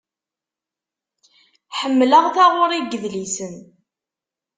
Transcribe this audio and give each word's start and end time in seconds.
Ḥemmleɣ 1.79 2.25
taɣuri 2.35 2.79
n 2.83 2.87
yedlisen. 2.91 3.55